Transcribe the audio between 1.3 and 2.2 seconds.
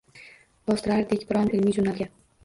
biron ilmiy jurnalga.